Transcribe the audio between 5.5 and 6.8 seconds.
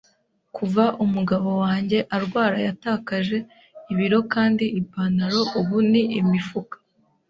ubu ni imifuka.